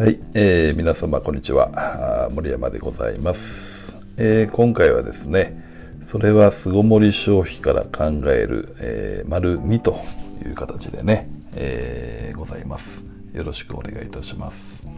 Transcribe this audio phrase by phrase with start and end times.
[0.00, 2.30] はい、えー、皆様こんにちは。
[2.32, 5.62] 森山でございます、えー今回はですね
[6.10, 10.00] それは巣ごもり消費から考える、えー丸2と
[10.42, 13.08] いう形でね、えーございます。
[13.34, 14.88] よろしくお願いいたします。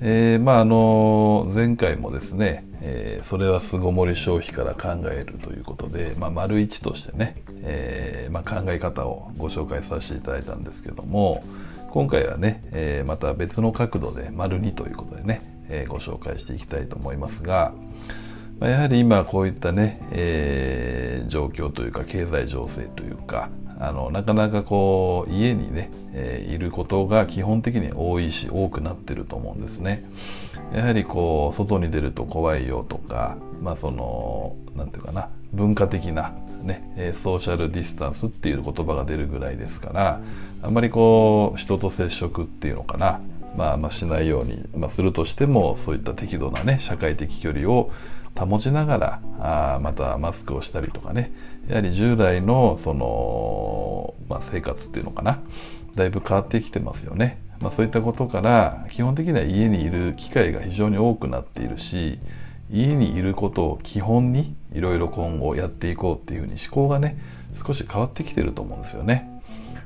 [0.00, 11.42] えーまああの前回もですね、えーそれは巣ごもり消費から考えるということで、まあ、丸1としてね、えーまあ、考え方をご紹介させていただいたんですけども
[11.90, 17.72] 今回はね、えーまた別の角度で丸2ということでね、えーご紹介していきたいと思いますが、
[18.58, 30.04] まあやはり今こういったね、えー状況というか経済情勢というかあのなかなかこう家にね、えーいることが基本的に多いし多くなってると思うんですね。
[30.74, 36.34] やはりこう外に出ると怖いよとか、まあそのなんていうかな文化的な
[36.66, 40.20] ね、えソーシャルディスタンスっていう言葉が出るぐらいですから、
[40.62, 43.20] あんまりこう人と接触っていうのかな、
[43.56, 47.90] まあ、まあしないように、まあ、するとしてもそういった適度なね社会的距離を
[48.36, 51.32] 保ちながらあまたマスクをしたりとかね
[51.68, 55.40] やはり従来のその、まあ、生活っていうのかな
[55.94, 62.18] だいぶ変わってきてますよね、まあ、そういったことから基本的には家にいる機会が非常に多くなっているし
[62.70, 67.18] 家にいることを基本にいろいろ今後やっていこうっていうふうに思考がね
[67.54, 69.30] 少し変わってきてると思うんですよね。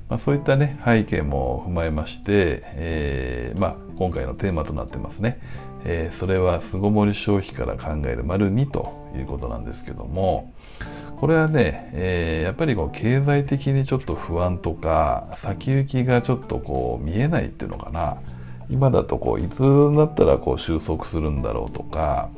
[0.08, 5.38] まあ、そういったね背景も踏まえまして、えーまあ、今回のテーマとなってますね、
[5.84, 10.52] えーそれは巣ごもり消費から考える丸2ということなんですけども
[11.20, 18.16] これはね、えーやっぱりこう経済的にちょっと不安とか先行きがちょっとこう見えないっていうのかな
[18.68, 22.30] 今だとこういつになったらこう収束するんだろうとか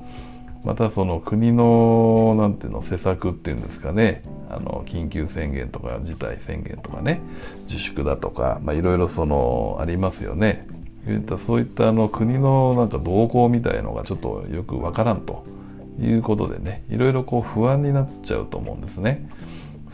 [0.65, 4.23] またその国のなんていうの施策っていうんですかね。
[4.49, 7.21] あの緊急宣言とか事態宣言とかね。
[7.69, 10.67] 自粛だとか、まあ、いろいろそのありますよね。
[11.45, 15.45] そういったあの国のなんか動向みたいのがちょっとよくわからんと
[16.01, 16.85] いうことでね。
[16.91, 19.29] いろいろこう不安になっちゃうと思うんですね。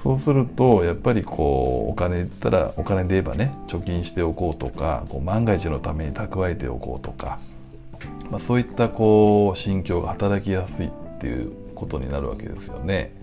[0.03, 7.39] そうするとやっぱりこうお金言ったらお金で言えばね貯金しておこうとかこう万が一のために蓄えておこうとか。
[8.31, 10.91] まあ、そういったこう心境が働きやすいっ
[11.21, 13.15] ていうことになるわけですよね。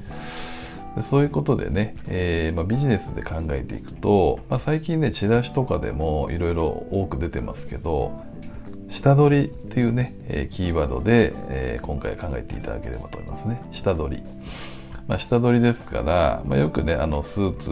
[0.95, 8.23] でそういうことでね、えーまあ、ビジネスで考えていくと、まあ、最近ねチラシとかでもいろいろ多く出てますけど
[8.88, 14.23] 下取りっていうね、えキーワードで、え今回考えていただければと思いますね下取り。
[15.07, 17.69] まあ、下取りですから、まあ、よくねあのスーツ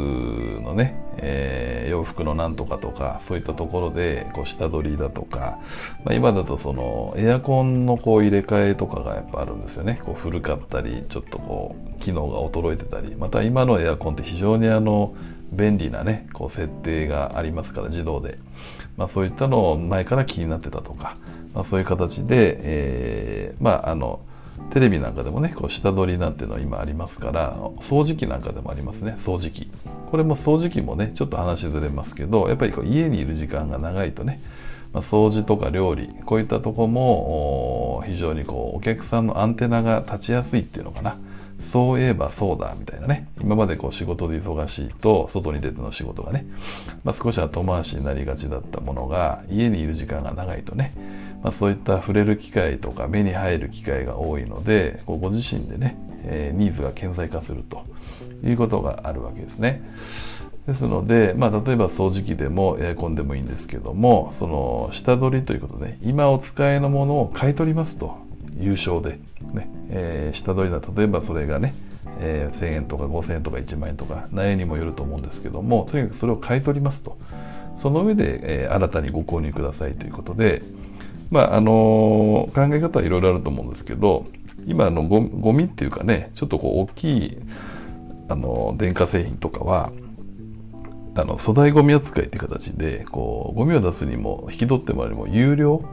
[0.61, 5.59] のね、えー洋服のなんとかとかそういったところでこう下取りだとか、
[6.03, 10.01] まあ、今だとそのエアコンのこう入れ替えとかがやっぱあるんですよね。
[10.03, 13.16] こう古かったりちょっとこう機能が衰えてたり。
[13.16, 15.13] また今のエアコンって非常にあの
[15.51, 18.39] 便利なねこう設定がありますから自動で、
[18.97, 21.17] まあ、そういったのを前から気になってたとか、
[21.53, 24.21] まあ、そういう形で、えーまああの
[24.72, 29.69] テレビなんかでもねこう下取りなんていうのは今ありますから掃除機なんかでもありますね掃除機。
[30.09, 34.40] これも掃除機もねちょっと話ずれますけどやっぱりこう家にいる時間が長いとね、
[34.94, 41.18] まあ、掃除とか料理こういったとこも非常にこうお客さんのアンテナが立ちやすいっていうのかな。
[41.72, 43.28] そういえばそうだみたいなね。
[43.41, 46.46] 今までこう仕事で忙しいと外に出ての仕事がね、
[47.03, 50.94] まあ、少し後回しになりがちだったものが家にいる時間が長いとね、
[51.44, 57.84] まあ、そういった触れる機会とか目に入る機会が多いのでこうご自身でね、えーニーズが顕在化すると
[58.44, 59.84] いうことがあるわけですね。
[60.68, 68.18] ですので、まあ、例えば掃除機でもエアコンでもいいんですけどもその下取りということで今お使いのものを買い取りますと
[68.57, 69.19] 有償で、
[69.53, 69.69] ね。
[69.96, 71.74] えー下取りだ例えばそれがね、
[72.20, 77.18] えー1000円とか5000円とか1万円とか内容にもよると思うんですけどもとにかくそれを買い取りますと。
[77.81, 80.62] その上で、えー新たにご購入くださいということで、
[81.31, 84.26] まああのー考え方はいろいろあると思うんですけど
[84.66, 87.38] 今あのゴミっていうかねちょっとこう大きい
[88.30, 89.92] あの電化製品とかは
[91.16, 95.84] あの粗大ゴミ扱いっていう形でこうゴミを出すにも引き取ってもらうにも有料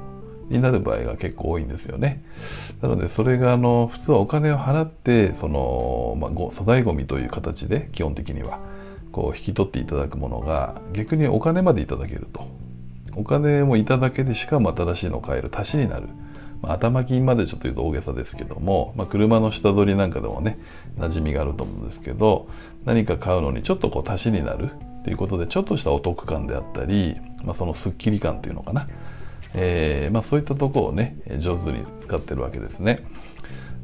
[0.51, 2.23] になる場合が結構多いんですよね。
[2.83, 8.59] なのでそれがあの普通はお金を払ってその、まあ、ご粗大ゴミという形で基本的には
[9.13, 12.47] こう引き取っていただくものが逆にお金までいただけると。
[13.17, 16.05] お金もいただけでしかも新しいのを買える足しになる。
[16.63, 20.59] まあ、頭金までちょっと言うと大げさですけども、まあ、車の下取りなんかでもね
[20.99, 22.49] 馴染みがあると思うんですけど
[22.85, 24.71] 何か買うのにちょっとこう足しになる
[25.05, 28.87] ということでちょっとしたお得感であったり、まあ、そのスッキリ感というのかな、
[29.55, 33.01] えーまあ、そういったとこをね上手に使ってるわけですね。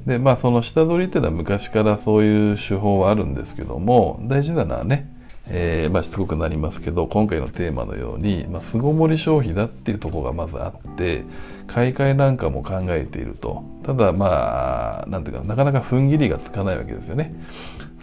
[0.07, 5.13] でまあその下取りっていうのは昔からそういう手法はあるんですけども大事なのはね
[5.49, 11.23] えー、まあ、しつこくなりますけど今回のテーマのように、まあ、巣ごもり消費だっていうとこがまずあって
[11.69, 13.65] 買い替えなんかも考えていると。
[13.85, 17.33] ただまあなんていうかなかなか踏ん切りがつかないわけですよね。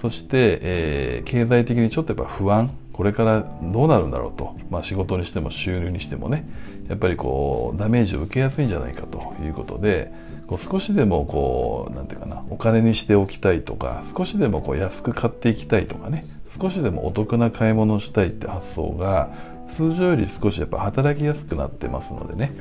[0.02, 2.72] そして、えー、経済的にちょっとやっぱ不安。
[2.94, 6.48] これからどうなるんだろうと、まあ、仕事にしても収入にしてもね。
[6.88, 9.34] やっぱりこうダメージを受けやすいんじゃないかと。
[9.44, 10.12] いうことで
[10.48, 12.44] こう少しでもこうなんていうかな。
[12.50, 16.26] お金にしておきたいとか少しでもこう安く買っていきたいとかね。
[16.48, 19.32] 少しでもお得な買い物をしたいって発想が
[19.76, 22.54] 通常より少しやっぱ働きやすくなってますのでね。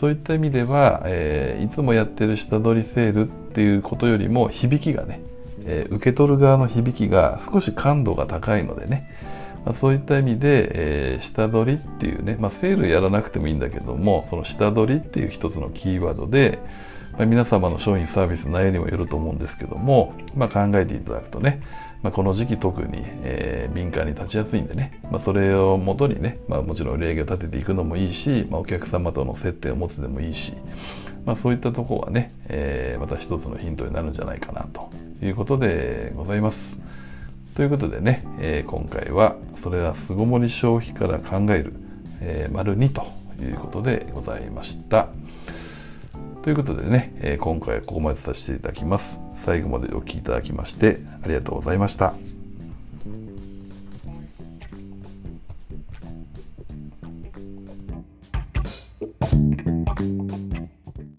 [0.00, 5.22] そういった意味では、えー、いつもやってる下取りセールっていうことよりも響きがね、
[5.64, 9.10] えー、受け取る側の響きが少し感度が高いのでね。
[9.66, 16.60] まあ、そういった意味で、えー、下取りっていうね、まあ、セールやらなくてもいいんだけどもその下取りっていう一つのキーワードで、
[17.18, 21.60] まあ、皆様の商品サービス内容にもよると思うんですけども、まあ、考えていただくとね、
[22.04, 30.54] まあ、この時期特に、えー、敏感に立ちやすいんでね、まあ、それをもとにね、まあ、もちろん売り上げを立てていくのもいいし、まあ、お客様との接点を持つでもいいし、
[31.24, 34.90] まあ、そういったとこはね、えー、また一つのヒントになるんじゃないかなと
[35.20, 36.80] いうことでございます。
[37.56, 41.72] ということでね、えー、今回はそれは巣ごもり消費から考える、
[42.20, 43.06] えー、丸2と
[43.42, 45.08] いうことでございました。
[46.42, 49.22] ということでね、えー、今回はここまでさせていただきます。
[49.34, 52.12] 最後までお聴きいただきましてありがとうございました。